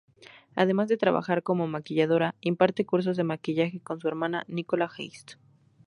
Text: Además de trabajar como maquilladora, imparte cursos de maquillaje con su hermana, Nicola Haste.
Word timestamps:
Además 0.55 0.87
de 0.87 0.97
trabajar 0.97 1.43
como 1.43 1.67
maquilladora, 1.67 2.33
imparte 2.41 2.87
cursos 2.87 3.17
de 3.17 3.23
maquillaje 3.23 3.81
con 3.83 3.99
su 3.99 4.07
hermana, 4.07 4.45
Nicola 4.47 4.85
Haste. 4.85 5.35